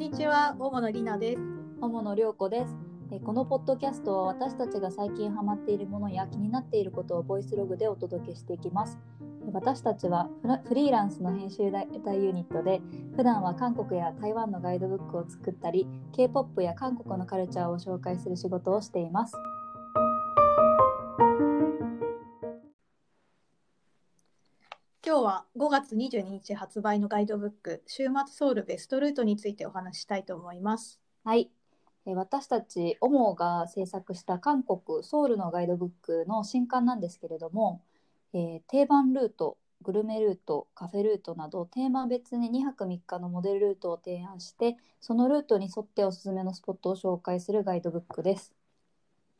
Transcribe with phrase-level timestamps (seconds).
[0.00, 1.42] にちは、大野里奈です。
[1.78, 2.74] 友野涼子です。
[3.12, 8.98] えこのポッドキャストは私たちが最近ハマっているものや気になっていることをボイスログでお届けしていきます。
[9.46, 12.80] え私たちはフフリーランスの編集大ユニットで
[13.14, 19.34] 普段は韓国や台湾のガイドブックを作ったり K-POP や韓国のカルチャーを紹介する仕事をしています。
[25.20, 30.98] 今日は5月22日発売のガイドブック、週末ソウルベストルートについてお話したいと思います。
[31.24, 31.50] はい。
[32.06, 37.82] 私たち、オモが制作した韓国ソウルのガイドブックの新刊なんですけれども、
[38.32, 48.54] えー定番ルート、グルメルート、カフェルートなどテーマ別に2泊3日のモデルルートを提案して、そのルートに沿っておすすめのスポットを紹介するガイドブックです。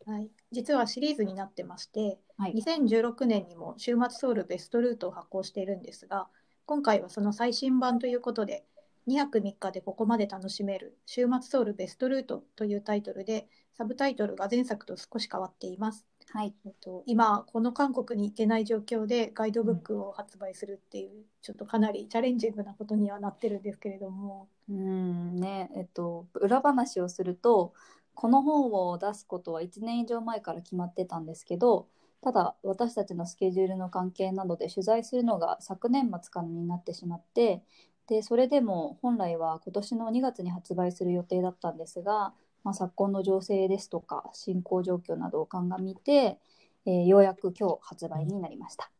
[0.06, 2.54] はい、実はシリーズになってまして、はい。
[2.54, 6.28] 2016年にも週末ソウルベストルートを発行しているんですが、
[6.66, 8.64] 今回はその最新版ということで、
[9.06, 16.06] 2泊3日でここまで楽しめる週末ソウルベストルートというタイトルで、サブタイトルが前作と少し変わっています。
[16.32, 16.54] はい。
[16.64, 27.72] えっと、今この韓国に行けない状況でガイドブックを発売するっていう、ちょっとかなりチャレンジングなことにはなってるんですけれども、うーんね、えっと、裏話をすると、
[28.20, 31.88] この本を出すことは1年以上前から決まってたんですけど、
[32.20, 37.62] ただ私たちのスケジュールの関係などで取材するのが昨年末からになってしまって、
[38.08, 46.38] で、それでも本来は今年の2月に発売する予定だったんですが、まあ、昨今の情勢ですとか進行状況などを鑑みて、
[46.84, 48.90] えーようやく今日発売になりました。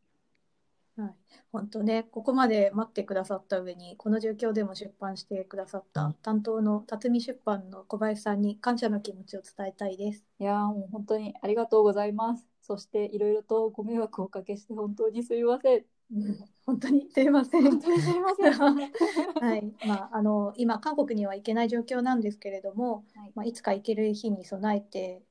[1.00, 1.14] はい、
[1.50, 10.24] 本当ねここまで待ってくださった上にこの状況でも出版してくださった担当の辰巳出版の小林さんに感謝の気持ちを伝えたいです。
[10.38, 12.46] いやーもう本当にありがとうございます。
[12.60, 15.84] そしていろいろとご迷惑をおかけして本当にすみません。
[16.12, 17.62] うん本当にすいません。
[17.62, 18.52] 本当にすみません。
[18.52, 18.74] は
[19.40, 25.22] はい、まああの今韓国には行けない状況なんですけれども、いまあ、いつか行ける日に備えて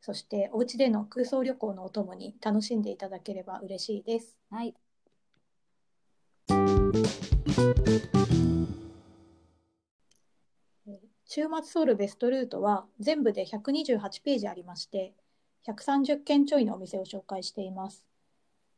[0.00, 4.36] そしてお家での空想旅行のお供に楽しんでいただければ嬉しいです。
[4.50, 4.74] はい。
[11.24, 15.12] 週末ソウルベストルートは全部で128ページありまして
[15.66, 18.04] 130件ちょいのお店を紹介しています。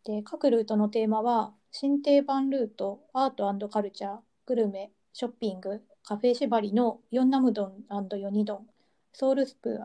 [0.05, 7.85] で各ルートのテーマは新定番ルートアートカルチャーグルメショッピングカフェ縛りのヨンナムドン
[8.19, 8.67] ヨニドン
[9.13, 9.79] ソウルスプ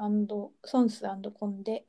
[0.64, 1.03] ソンス
[1.34, 1.85] コンデ、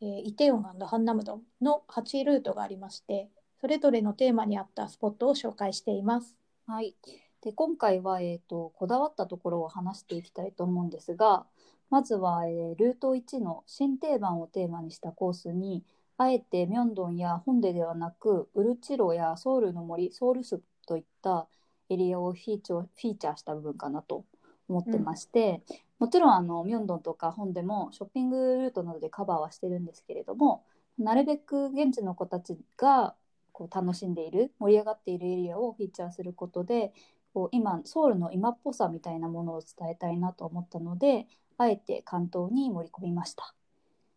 [0.00, 3.28] イテウォンハンナムドンの8ルートがありまして
[3.62, 6.34] それぞれのテーマに合ったスポットを紹介しています
[6.66, 6.96] はい。
[7.42, 11.46] で、今回は、えっと、こだわったところを話していきたいと思うんですが、
[11.88, 15.84] まずは、えールート1の新定番をテーマにしたコースに、
[16.18, 21.46] あえてミョンドンやホンデではなく、ウルチロやソウルの森、ソウルスといった
[21.88, 24.24] エリアをフィーチャーフィーチャーした部分かなと
[24.68, 25.62] 思ってまして、
[26.00, 30.64] もちろんあのミョンドンとかホンデもショッピングルートなどでカバーはしてるんですけれども、
[30.98, 33.14] なるべく現地の子たちが
[33.52, 36.92] こう楽しんでいる盛り上がっているエリアをフィーチャーすることで
[37.34, 41.26] こう今ソウルの今っぽさみたいなものを伝えたいなと思ったので
[41.58, 43.54] あえて関東に盛り込みました。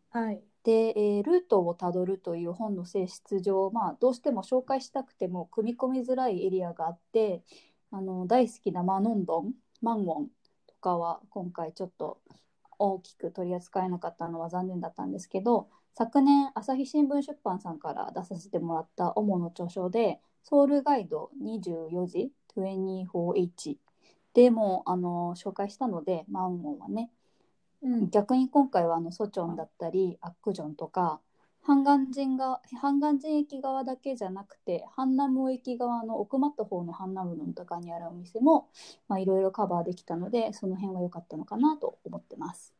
[0.09, 7.43] はいで、えールートをたどるという本の性質上、まあ、どうしても紹介したくても組み込みづらいエリアがあって
[7.91, 10.27] あの大好きなマノンドンマンウォン
[10.67, 12.19] とかは今回ちょっと
[12.79, 23.77] 大きく取り扱えなかったのは残念だったんですけど昨年朝日新聞出版さんから出させてもらった主の著書で「ソウルガイド24時 24H」
[24.35, 27.11] でもあの紹介したのでマンウォンはね
[27.81, 31.21] うん逆に今回はあのソチョンだったりアックジョンとか
[31.61, 38.67] ハンガンジンがハンガンジン駅側だけじゃなくてハンナム駅側の奥まった方のハンナムドンとかにあるお店も
[39.17, 42.74] いろいろカバーできたのでその辺は良かったのかなと思ってます。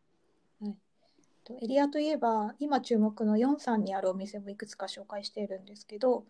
[1.46, 6.26] とエリアといえば今注目のヨンサンにあるお店もいくつか紹介しているんですけど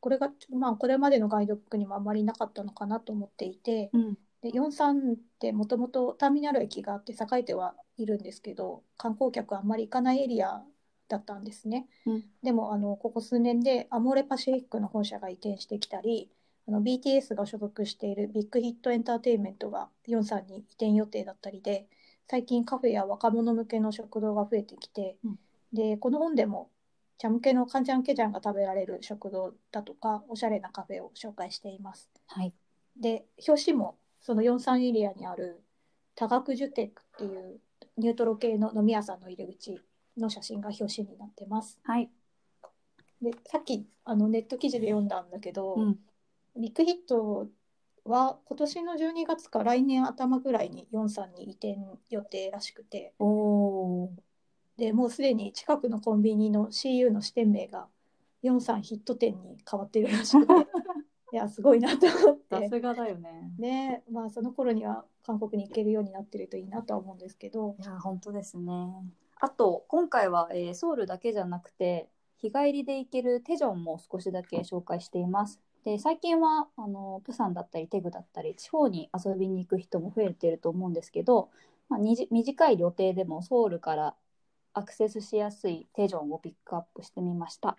[0.00, 10.62] これが、まあ、これまでのガイドブックにもあまりなかったのかなと思っていてうんでヨンサンってもともとターミナル駅があって栄えてはいるんですけど観光客あんまり行かないエリア
[11.08, 11.86] だったんですね。
[12.06, 16.30] うんでもあのここ数年でアモーレパシフィックの本社が移転してきたり
[16.66, 21.86] あの BTS が所属しているビッグヒットエンターテインメントがヨンサンに移転予定だったりで
[22.30, 25.38] 最近カフェや若者向けの食堂が増えてきて、うん
[25.72, 26.68] でこの本でも
[27.16, 32.08] 茶向けのカンジャンケジャンが食べられる食堂だとかおしゃれなカフェを紹介しています。
[32.26, 32.52] はい、
[33.00, 35.62] で表紙もその43エリアにある
[36.16, 37.60] 多学ジュテックっていう
[37.98, 39.80] ニュートロ系の飲み屋さんの入り口
[40.16, 41.78] の写真が表紙になってます。
[41.84, 42.10] はい
[43.22, 45.98] でさっきあのネット記事で読んだんだけど、うん
[46.56, 47.46] ビッグヒット
[48.04, 53.26] は今年の12月か来年頭ぐらいにヨンさんに移転予定らしくてお
[54.04, 54.12] お
[54.76, 57.86] でもうすでに近くのコンビニの CU の支店名が
[58.42, 60.52] ヨンさんヒット店に変わってるらしくて
[61.32, 63.52] いやすごいなと思ってさすがだよね。
[63.58, 68.72] ねまあその頃には韓国に行けるようになってるといいなとは思うんですけどいや本当ですね。
[69.38, 75.60] あと今回は、えーソウルだけじゃなくて日帰りで行けるテジョンも少しだけ紹介しています。
[75.84, 81.50] で最近はあのプサンだったりテグだったり地方に遊びに行く人も増えてると思うんですけど、
[81.88, 82.00] まあ、
[82.30, 84.14] 短い旅程でもソウルから
[84.74, 87.76] アクセスしやすいテジョンをピックアップしてみました。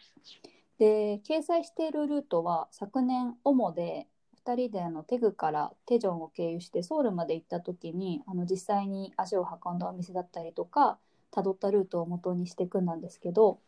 [0.77, 4.07] で掲載しているルートは昨年オモで
[4.43, 10.97] 2人であのテグからテジョンを経由してソウルまで行った時にあの実際に足を運んだお店だったりとか
[11.31, 13.59] たどったルートを元にして組んだんですけど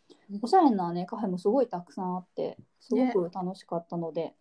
[0.42, 4.33] おしゃれな、ね、カフェもすごいたくさんあってすごく楽しかったので、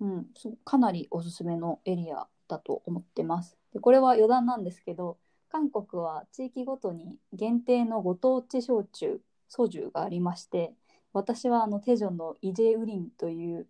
[0.00, 3.56] うん、すかなりおすすめのエリアだと思ってます。
[3.72, 5.18] でこれは余談なんですけど
[5.50, 10.72] 韓国は地域ごとに限定のご当地焼酎ソジュがありまして
[11.12, 13.66] 私はあのテジョンのイジェウリンという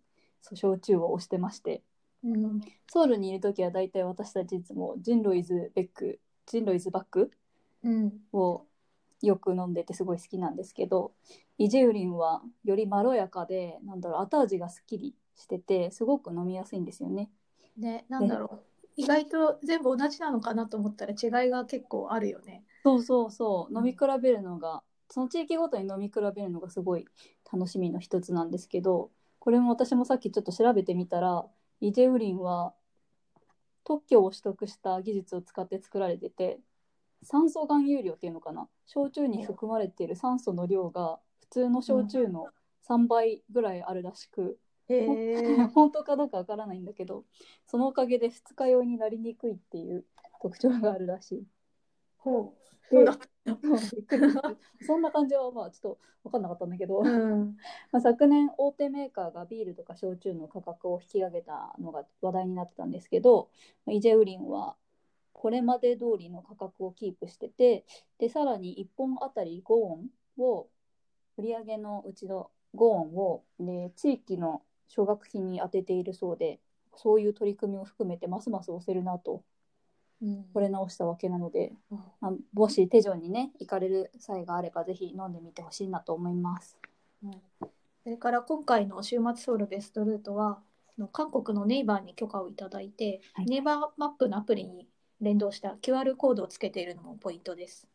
[0.53, 1.81] 焼酎を推してまして
[2.23, 2.61] うん。
[2.91, 7.31] ソウルにいる時は大体私たちいつもジンロイズベックジンロイズバック
[7.83, 8.13] うん。
[8.33, 8.65] を
[9.21, 11.11] よく飲んでてすごい好きなんですけど
[11.57, 17.29] イジェウリンはよりまろやかでなんだろう後味がすっきりしててすごく飲みやすいんですよね。
[17.77, 18.59] ねなんだろう
[18.95, 22.63] 意外と全部同じなのかなと思ったら違いが結構あるよね。
[22.83, 27.05] そうそうそううん飲み比べるのが、その地域ごとに飲み比べるのがすごい
[27.51, 31.45] 楽しみの一つなんですけどこれも私もさっきちょっと調べてみたら
[31.81, 32.73] イジェウリンは
[33.83, 36.59] 特許を取得した技術を使って作られてて
[37.23, 38.67] 酸素含有量っていうのかな？
[38.85, 42.47] 焼酎に含まれている酸素の量が普通の焼酎の
[42.87, 44.57] 3倍ぐらいあるらしく、
[44.87, 45.57] へえ。
[45.73, 47.25] 本当かどうかわからないんだけど
[47.67, 50.05] そのおかげで二日酔いになりにくいっていう
[50.41, 51.47] 特徴があるらしい。
[52.17, 52.69] ほう。
[52.89, 53.29] そうだった。
[53.45, 54.51] びっくりした
[54.81, 57.57] そんな感じはまあちょっと分かんなかったんだけど、うん。
[57.91, 63.49] まあ、昨年大手メーカーがビールとか焼酎の価格を引き上げたのが話題になってたんですけど
[63.87, 64.75] イジェウリンは
[65.39, 67.85] これまで通りの価格をキープしてて
[68.19, 70.67] でさらに1本あたり5ウォンを
[71.37, 76.59] 売り上げのうちの5ウォンを、ね、地域の奨学金に充てているそうで
[76.97, 79.41] そういう取り組みを含めてますます押せるなと
[80.21, 80.45] うん。
[80.53, 81.97] 惚れ直したわけなので、うん。
[82.19, 86.77] まあ、もし手錠にね行かれる際があればぜひ飲んでみてほしいなと思います。
[88.03, 90.59] それから今回の週末ソウルベストルートは
[90.97, 93.45] あの韓国のネイバーに許可をいただいて、はい。
[93.45, 94.87] ネイバーマップのアプリに
[95.21, 97.87] 連動した QR コードをつけているのもポイントです。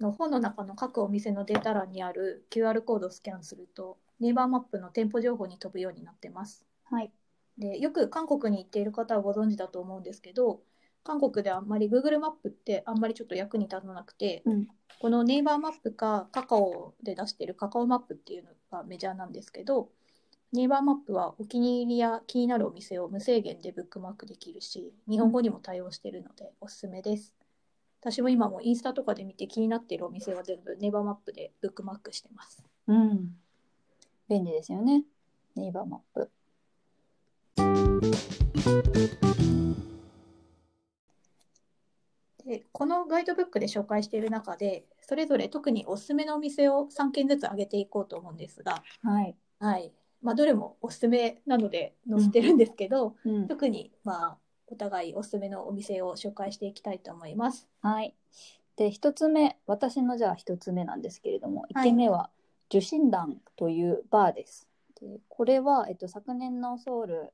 [0.00, 6.66] の本の中の各お店のデータ欄にある QR コードをスキャンするとネイバーマップの店舗情報に飛ぶようになってます。
[6.84, 7.10] はい、
[7.58, 10.60] でよく韓国に行っている方はご存知だと思うんですけど
[11.02, 14.68] 韓国ではあんまり Google マップってあんまりちょっと役に立たなくて、うん
[14.98, 19.90] このネイバーマップかカカオで出しているカカオマップっていうのがメジャーなんですけど
[20.56, 27.34] ネイバーマップはお気に入りや気になるお店を無制限でブックマークできるし日本語にも対応しているのでおすすめです。
[28.00, 32.64] 私も今もインスタとかで見て気になっているお店は全部ネイバーマップでブックマークしてます。
[32.86, 33.36] うん、
[34.30, 35.04] 便利ですよね
[35.56, 36.30] ネイバーマップ。
[42.46, 49.92] でこのガイドブックで紹介している中でそれぞれ特におすすめのお店を3軒ずつ挙げていこうと思うんですが、はい、はい
[50.22, 57.68] まあ、どれもおすすめなので載せてるんですけど、うん、特にまあお互いおすすめのお店を紹介していきたいと思います。
[57.82, 58.14] はい。
[58.76, 62.30] で一つ目私のじゃあ一つ目なんですけれども一はい軒目は
[62.68, 64.68] 受信団というバーです。
[65.00, 67.32] でこれは、えっと、昨年のソウル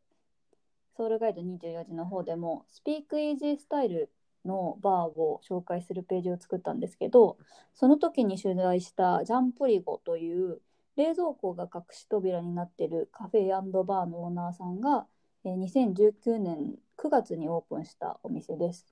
[0.97, 4.11] ソウルガイド24時の方でもスピークイージースタイル
[4.45, 7.39] のバーを紹介するページを作ったんですけど
[7.75, 10.61] その時に取材したジャンプリゴという
[10.97, 15.07] 冷蔵庫が隠し扉になってるカフェバーのオーナーさんが
[15.45, 18.87] えー2019年9月にオープンしたお店です。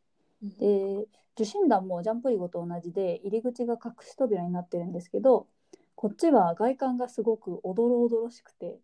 [0.59, 5.47] で受信団もジャンプリゴと同じで入り口が隠し扉になってるんですけど
[5.95, 8.78] こっちは外観がすごくおどろおどろしくて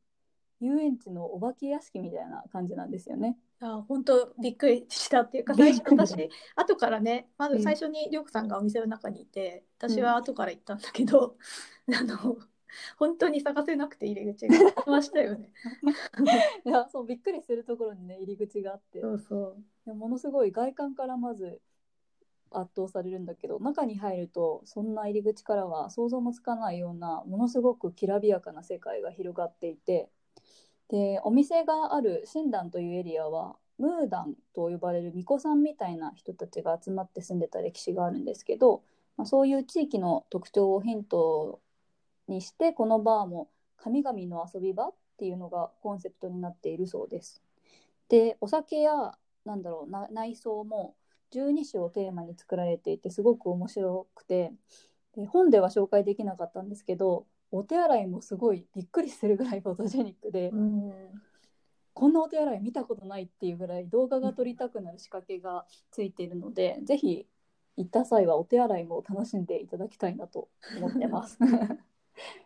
[0.60, 3.36] 遊園地のお化け屋敷みたいな感じなんですよね。
[3.60, 11.36] あ本当びっくりしたっていうか最初私後からねまず最初にりょうこさんがお店の中にいて私は後から行ったんだけど、
[11.98, 12.36] あの
[12.98, 14.56] 本当に探せなくて入り口が。
[14.56, 15.50] ありましたよね。
[16.64, 19.00] いやそうびっくりするところにね入り口があって。
[19.00, 19.18] そう。
[19.18, 19.56] そう
[19.86, 21.60] いやものすごい外観からまず
[22.50, 30.10] 圧倒されるんだけど中に入るとそんな入り口からは想像もつかないようなものすごくきらびやかな世界が広がっていて。
[30.88, 38.82] でお店があるシンダンというエリアはムーダンと呼ばれる巫女さんみたいな人たちが集まって住んでた歴史があるんですけど、
[39.16, 41.60] まあ、そういう地域の特徴をヒント
[42.28, 47.42] にしてこのバーも神々の遊び場っていうのがコンセプトになっているそうです。
[48.08, 50.94] でお酒やなんだろうな内装も
[51.32, 54.52] 12種をテーマに作られていてすごく面白くて
[55.16, 60.52] で本では紹介できなかったんですけどお手洗いもすごいびっくりするぐらいフォトジェニックで、
[61.94, 67.26] こんなお手洗い見たことないっていうぐらい動画が撮りたくなる仕掛けがついているので、ぜひ
[67.76, 71.38] 行った際はお手洗いも楽しんでいただきたいなと思ってます。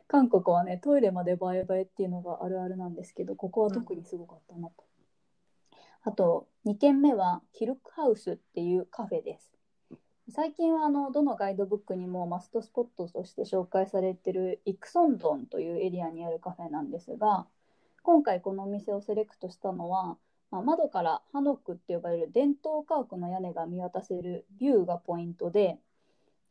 [0.09, 4.85] 韓国はねトイレまで映え映えっていうのがあるあるなんですけどここは特にすごかったなと。
[6.03, 9.53] あと2軒目はキルクハウスっていうカフェです。
[10.31, 17.47] 最近はあのどのガイドブックにもマストスポットとして紹介されてるイクソンドンというエリアにあるカフェなんですが
[18.05, 20.17] 今回このお店をセレクトしたのは、
[20.53, 25.79] まあ、窓からハノックって呼ばれる伝統家屋の屋根が見渡せるビューがポイントで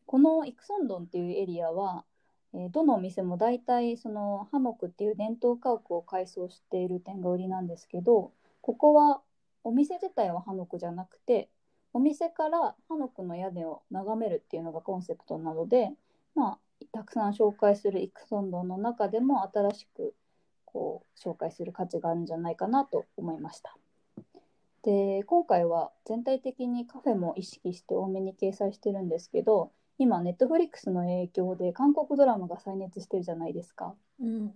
[0.10, 2.04] このイクソンドンっていうエリアは、
[2.54, 9.22] えどのお店も大体そのハノクっていう伝統家屋を改装している点が売りなんですけどここは
[9.64, 11.50] お店自体はハノクじゃなくて
[11.94, 15.92] お店からハノクの屋根を眺めるっていうのがコンセプトなので、
[16.36, 16.60] まあ、
[16.92, 20.14] たくさん紹介するイクソンドの中でも新しく
[20.66, 23.76] こう紹介する価値があるんじゃないかなと思いました。
[24.84, 33.94] で今回は全体的にカフェも意識して多めに掲載してるんですけど今ネットフリックスの影響で韓国ドラマが再熱してるじゃないですか。
[34.22, 34.54] うん。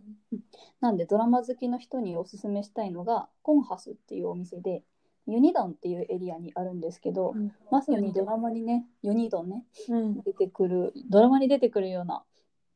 [0.79, 4.83] なんでドラマ好きの人におすすめしたいのがコンハスっていうお店で
[5.27, 7.35] ユニドンっていうエリアにあるんですけど、
[7.69, 10.21] まさにドラマにねユニドンねうん。
[10.21, 12.23] 出てくるドラマに出てくるような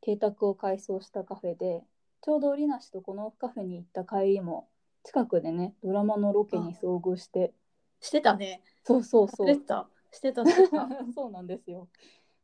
[0.02, 1.84] 邸宅を改装したカフェで
[2.22, 4.68] ちょうどリナ氏とこのカフェに行った帰りも
[5.06, 7.54] 近くでねドラマのロケに遭遇して。
[8.02, 8.62] してたね。
[8.84, 9.48] そうそうそう。
[9.48, 10.44] してたしてた。
[11.16, 11.88] そうなんですよ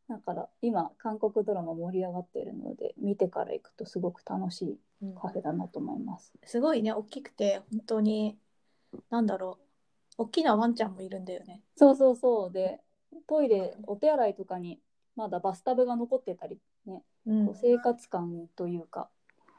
[0.09, 5.15] だから今韓国ドラマ盛り上がっているので見てから行くとすごく楽しいうん。
[5.15, 6.33] カフェだなと思います。
[6.45, 8.37] すごいね大きくて本当に
[9.09, 9.57] なんだろ
[10.17, 11.61] う大きなワンちゃんもいるんだよね。
[11.75, 12.51] そうそうそう。
[12.51, 12.79] で
[13.27, 14.79] トイレお手洗いとかに
[15.15, 17.45] まだバスタブが残ってたりねうん。
[17.47, 19.09] こう生活感というか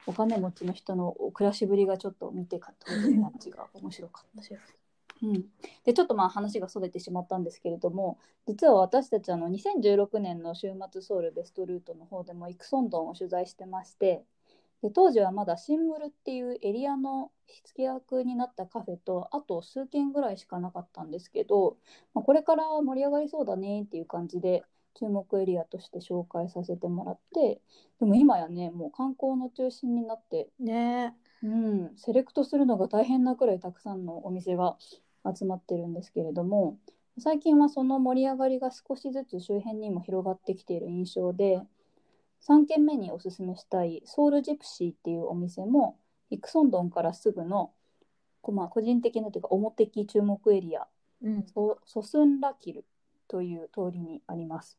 [0.07, 4.84] お金持ちの人の暮らしぶりがちょっと見てか取れる感じが面白かっ面白いた。
[5.25, 5.45] うん、
[5.85, 14.23] でちょっとまあ話がそれてしまったんですけれども実は私たちあの2016年の週末ソウルベストルートの方でもイクソンドンを取材してまして
[14.83, 21.79] で当時はまだシンムルっていうエリアの火付け役になったカフェとあと数軒ぐらいしかなかったんですけど、
[22.13, 24.63] まあ、これから盛り上がりそうだねっていう感じで
[24.95, 27.61] 注目エリアとして紹介させてもらって
[27.99, 31.15] でも今やねもう観光の中心になって、ね。
[31.43, 34.79] うん、セレクトするのが大変なくらいたくさんのお店が
[35.35, 36.79] 集まってるんですけれども
[37.19, 41.61] 最近はその盛り上がりが少しずつ周辺にも広がってきている印象で
[42.49, 45.97] 3軒目におすすめしたいソウルジプシーっていうお店も
[46.31, 47.73] イクソンドンからすぐの、
[48.43, 50.87] こまあ、個人的なというか表的注目エリア
[51.23, 52.85] うんソソスンラキル
[53.29, 54.79] という通りにあります。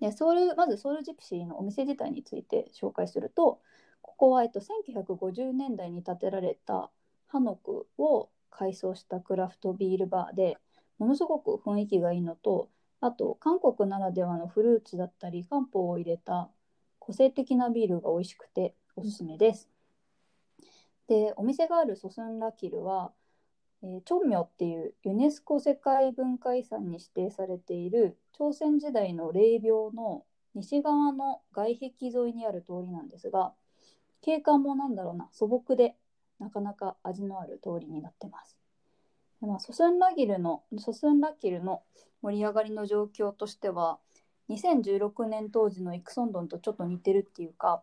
[0.00, 3.60] でソウルまずソウルジプシーのお店自体について紹介すると
[4.00, 6.90] ここは、えっと、1950年代に建てられた
[7.28, 10.58] ハノクを改装したクラフトビールバーで
[10.98, 12.68] ものすごく雰囲気がいいのと
[13.00, 16.50] あと韓国ならではのフルーツだったり漢方を入れた
[16.98, 19.68] 個性的なビールが美味しくておすすめです。
[21.08, 23.12] でお店があるソスンラキルは
[23.84, 33.52] えー、チョンミョっていうユネスコ世界文化遺産に指定されている朝鮮時代の霊廟の西側の外壁沿いにある通りなんですが
[34.20, 35.96] 景観もなんだろうな素朴で
[36.42, 38.56] なかなか味のある通りになってます。
[39.40, 41.82] でまあ、ソスンラギルのソスンラキルの
[42.20, 43.98] 盛り上がりの状況としては
[44.48, 47.82] 2016年当時のイクソンドンとちょっと似てるっていうか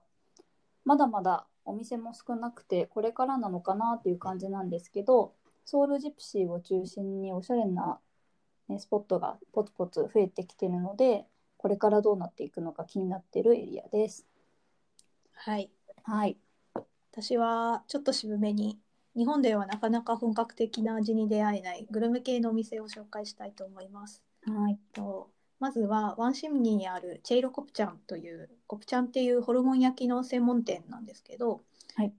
[0.85, 5.33] まだまだお店も少なくてこれからなのかなっていう感じなんですけど
[5.65, 7.99] ソウルジプシーを中心におしゃれな、
[8.69, 11.25] ね、スポットがポツポツ増えてきてるので
[11.57, 14.25] これからどうなっていくのか気になってるエリアです。
[15.33, 15.69] はい
[16.03, 16.37] はい、
[17.21, 18.79] 私はちょっと渋めに
[19.13, 24.23] 日本ではなかなか本格的な味に出会えないグルメ系のお店を紹介したいと思います。
[24.45, 31.61] はい、とまずはワンシムニにあるチェイロコプチャンというコプチャンっていうホルモン焼きの専門店なんですけど、
[31.95, 32.13] はい。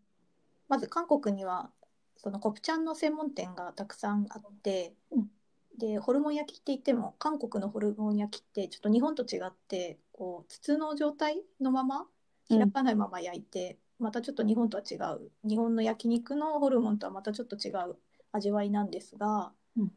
[0.69, 1.71] まず韓国には
[2.19, 5.30] そのコプチャンの専門店がたくさんあって、うん。
[5.78, 12.07] でホルモン焼きって言っても韓国のホルモン焼きってちょっと日本と違ってこう筒の状態のまま
[12.50, 12.59] うん。
[12.59, 15.30] 開かないまま焼いて、またちょっと日本とは違う。
[15.49, 17.97] 日本の焼肉のホルモンとはまたちょっと違う。
[18.33, 19.92] 味わいなんですが、うん。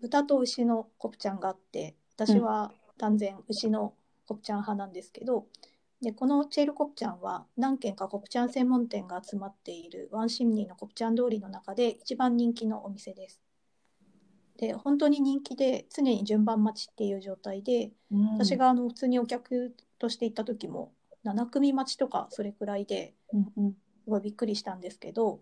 [0.00, 3.94] 豚と牛のコプチャンがあって私は断然牛の
[4.26, 5.46] コプチャン派なんですけど、
[6.02, 13.40] でこのチェールコプチャンは何軒かコプチャン専門店が集まっているワンシムニーのコプチャン通りの中で一番人気のお店です。
[14.58, 18.32] で本当に人気で常に順番待ちっていう状態で、うん。
[18.34, 20.92] 私があの普通にお客として行った時も
[21.26, 23.72] 7組待ちとかそれくらいでうんうん。
[24.04, 25.40] すごいびっくりしたんですけど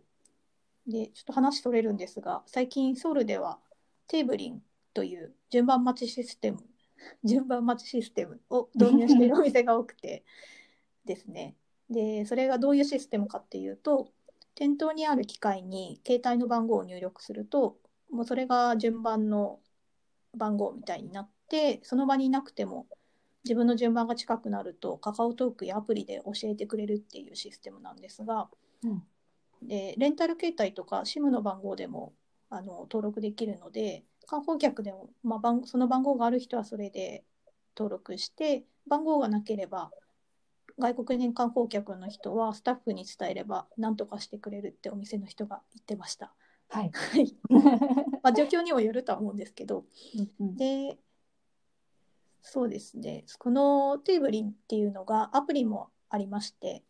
[0.87, 3.59] でちょっと話それるんですが最近ソウルでは
[4.09, 4.63] テーブリン
[4.95, 6.65] という順番待ちシステム
[7.25, 10.25] 順番待ちシステムを導入しているお店が多くて
[11.05, 11.57] ですね。
[11.91, 14.11] でそれがどういうシステムかっていうと
[14.55, 17.79] 店頭にある機械に携帯の番号を入力すると
[18.11, 19.61] もうそれが順番の
[20.35, 22.87] 番号みたいになってその場にいなくても
[23.45, 28.49] 自分の順番が近くなるとカカオトークやアプリで教えてくれるっていうシステムなんですが、
[28.83, 29.03] うん
[29.63, 32.13] でレンタル携帯とか SIM の番号でも
[32.51, 37.25] あの登録できるので観光客でも、まあ、番その番号がある人はそれで
[37.77, 39.91] 登録して番号がなければ
[40.79, 46.33] 外国人観光客の人はスタッフに伝えれば何とかしてくれるってお店の人が言ってました。
[46.69, 46.91] はい。
[46.93, 47.37] はい
[48.23, 49.85] まあ、状況にもよるとは思うんですけど
[50.41, 50.99] うんうんで
[52.47, 56.85] そうですねこのテーブリンっていうのがアプリもありまして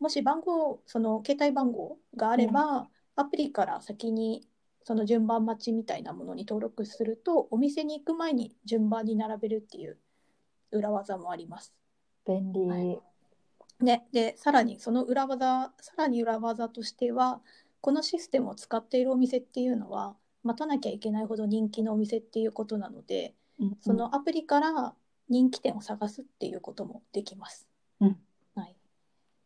[0.00, 4.48] もし番号その携帯番号があれば、アプリから先に
[4.82, 9.98] その順番待ちみたいなものに登録するとお店に行く前に順番に並べるっていう
[10.72, 11.72] 裏技もあります。
[12.26, 12.66] 便利。
[12.66, 13.00] はい
[13.80, 17.40] ね、でさらにその裏技さらに裏技としては
[17.80, 23.76] このシステムを使っているお店っていうのは待たなきゃいけないほど人気のお店っていうことなのでうんうん。
[23.80, 24.94] そのアプリから
[25.28, 27.66] 人気店を探すっていうこともできます。
[28.00, 28.16] うん。
[28.54, 28.76] はい、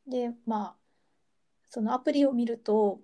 [0.08, 0.74] でまあ
[1.68, 3.00] そのアプリを見ると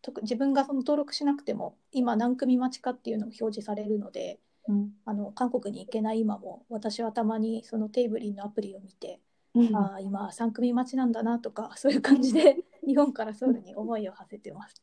[0.00, 4.38] と自分がその登録しなくても今何組待ちかっていうのも表示されるので
[4.68, 4.92] うん。
[5.04, 9.20] あの韓国に行けない今も私はたまにそのテーブリンのアプリを見て
[9.54, 9.76] うん。
[9.76, 14.82] ああ今3組待ちなんだなとか そういう感じで日本からソウルに思いを馳せてます。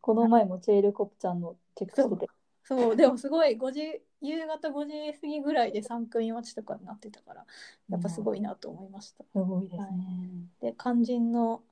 [0.00, 2.28] この前もチェールコプちゃんのチェックしてて。
[2.64, 2.96] そう。
[2.96, 7.44] でもすごい5時夕方5時過ぎぐらいで3組待ちとかになってたから
[7.90, 9.24] やっぱすごいなと思いました。
[9.24, 9.88] すごいですね。
[10.60, 11.62] で肝心の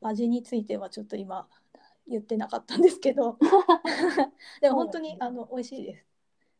[0.00, 1.48] 味についてはちょっと今
[2.06, 3.38] 言ってなかったんですけど
[4.60, 6.06] でも本当にあの美味しいです。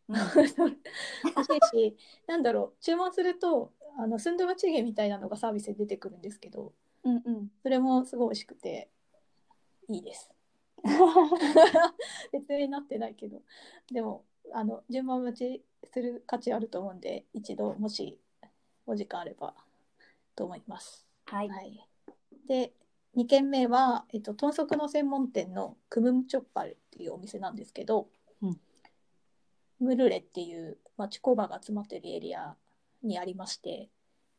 [0.08, 6.72] 美味しいしなんだろう注文するとあのスンドゥブチゲみたいなのがサービスで出てくるんですけど
[7.04, 7.52] うんうん。
[7.62, 8.88] それもすごい美味しくて
[9.88, 10.30] いいです。
[12.32, 13.42] 別になってないけど
[13.90, 18.18] でもあの順番待ちする価値あると思うんで一度もし
[18.86, 19.54] お時間あれば
[20.36, 21.06] と思います。
[21.26, 21.48] はい。
[21.48, 21.88] はい、
[22.46, 22.72] で
[23.16, 28.08] 2軒目は、えっと、豚足の専門店のクムムチョッパルっていうお店なんですけど、
[28.42, 28.60] うん
[29.80, 32.54] ムルレっていう町工場が集まってるエリア
[33.02, 33.90] にありまして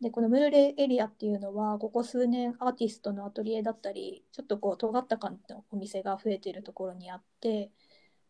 [0.01, 7.71] でこのムルレエリアっていうのはここ数年アーティストのアトリエだったりちょっとこう尖った感じのお店が増えているところにあって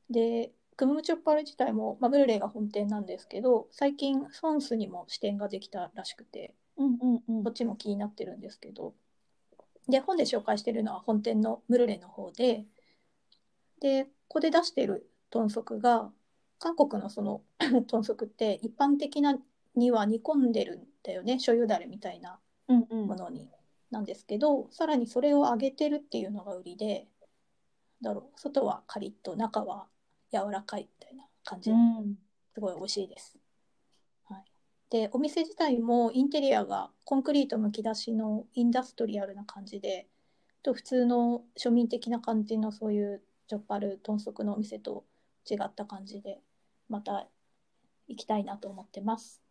[0.10, 7.44] でクムムチョッパル自体も、まあ、ムルレが本店なんですけど最近ソンスにも支店ができたらしくてうんうんうん。
[7.44, 8.94] どっちも気になってるんですけど。
[9.88, 12.66] で本で紹介してるのは本店のムルレの方で
[13.80, 16.12] でここで出してる豚足が
[16.58, 17.42] 韓国のその
[17.88, 19.38] 豚足って一般的な
[19.76, 23.08] には煮込んでるんだよね醤油だれみたいなうんうん。
[23.08, 23.50] ものに
[23.92, 27.08] なんですけどさらにそれを揚げてるっていうのが売りで
[28.02, 29.88] だろう外はカリッと中は
[30.36, 32.16] 柔らかいみたいな感じうん
[32.54, 33.38] すごい美味しいです。
[34.26, 34.44] はい、
[34.90, 40.08] でお店自体もインテリアがコンクリートむき出しのインダストリアルな感じで
[40.64, 45.06] と普通の庶民的な感じのそういうジョッパル豚足のお店と
[45.50, 46.40] 違った感じで
[46.90, 47.28] また
[48.08, 49.42] 行きたいなと思ってます。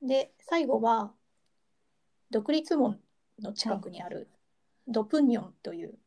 [0.00, 1.12] で最後は
[2.30, 2.98] 独立門
[3.40, 4.28] の近くにある
[4.88, 5.98] ドプンニョンという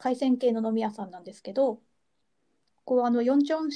[0.00, 1.82] 海鮮系の飲み屋さんなんですけどこ
[2.84, 3.70] こはあのヨンチョン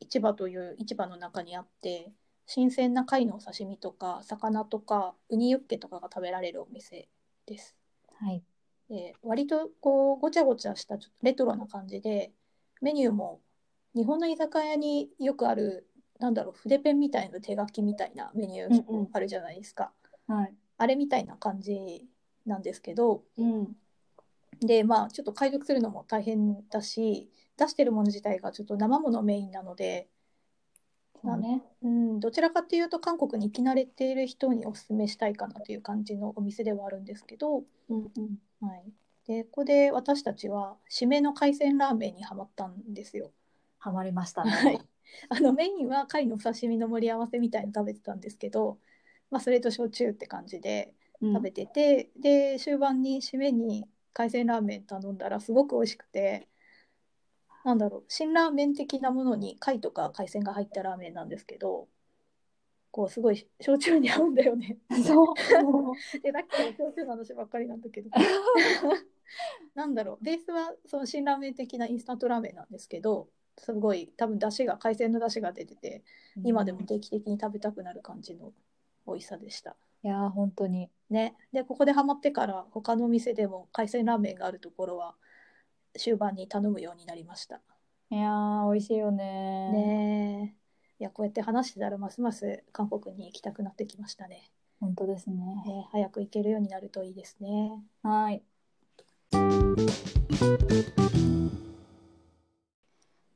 [0.00, 2.12] 市場という市場の中にあって
[2.44, 7.08] 新鮮な貝のお刺身とか魚とかウニユッケとかが食べられるお店
[7.46, 7.76] です。
[8.20, 8.42] はい。
[8.88, 12.32] で割とこうごちゃごちゃしたちょっとレトロな感じで
[12.82, 13.40] メニューも
[13.94, 15.86] 日本の居酒屋によくある
[16.18, 19.92] なんだろう筆ペンみたいな手書きみたいなメニュうんうんーあるじゃないですか、
[20.26, 20.54] はい。
[20.78, 22.08] あれみたいな感じ
[22.44, 23.76] なんですけどうん。
[24.60, 30.08] でまあちょっと解読するのも大変だし出してるもの自体がちょっと生ものメインなので
[31.22, 31.62] そうね。
[31.82, 38.20] うん、どちらかというと韓国に行き慣れている人におすすめしたいかなという感じのお店ではあるんですけど、うんう
[38.64, 38.66] ん。
[38.66, 38.84] はい、
[39.26, 43.32] でここで私たちは締めの海鮮ラーメンにはまったんですよ。
[43.78, 44.80] ハマりましたはいね。
[45.28, 48.78] あのメインは貝の刺身の盛り合わせみたいに食べてたんですけど、
[49.30, 56.48] まあ、それと焼酎って感じでうん食べてて、で終盤に締めに海鮮ラーメン頼んだらすごく美味しくて
[57.64, 61.88] なんだろう辛ラーメン的なものに貝とか海鮮が入ったラーメンなんですけど
[62.90, 64.76] こうすごい焼酎に合うんだよね。
[65.06, 65.26] そう。
[66.22, 68.10] でだっけ焼酎の話ばっかりなんだけど
[69.74, 76.02] なんだろうベースはその辛ラーメン的なインスタントラーメンなんですけどすごい多分出汁が海鮮の出汁が出てて
[76.42, 78.52] 今でも定期的に食べたくなる感じの
[79.06, 79.76] 美味しさでした。
[80.02, 80.90] いやー本当に。
[81.10, 85.16] ね、でここでハマってから他のお店でも海鮮ラーメンがあるところは
[85.98, 87.60] 終盤に頼むようになりました。
[88.10, 89.72] いやー美味しいよね。
[89.72, 90.60] ねえ
[91.00, 94.50] いやこうやって話してたらますます韓国に行きたくなってきましたね。
[94.80, 95.36] 本当ですね。
[95.66, 97.82] ね早く行けるようになるといいですね。
[98.02, 98.42] はい。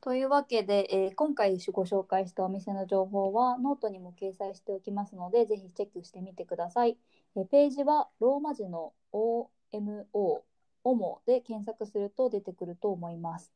[0.05, 6.95] というわけで、えー今回ご紹介したお店の情報はノートにも掲載しておきますので、ぜひチェックしてみてください。
[7.35, 10.05] えーページはローマ字の OMO、
[10.83, 13.51] OMO で検索すると出てくると思います。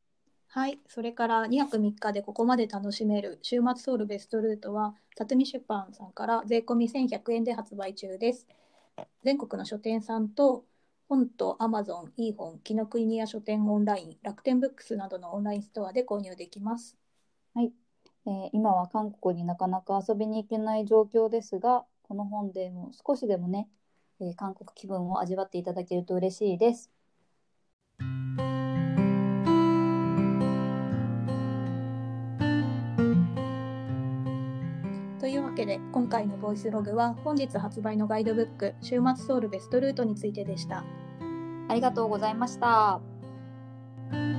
[0.48, 8.48] はい、それから2泊3日でここまで楽しめる週末ソウルベストルートは、 TAC 出版さんから税込み1100円で発売中です。
[9.24, 10.66] 全国の書店さんと
[11.10, 16.95] 本と Amazon、e 本、紀ノ国屋書店オンライン、楽天ブックスなどのオンラインストアで購入できます。
[17.56, 17.74] はい
[18.28, 23.67] えー今は韓国になかなか遊びに行けない状況ですが、この本でも少しでもね、
[24.22, 26.91] えー韓国気分を味わっていただけると嬉しいです。
[35.30, 40.84] いうわけで、今回のボイスログは本日発売のガイドブック、週末ソウルベストルートについてでした。
[41.68, 43.00] ありがとうございました。「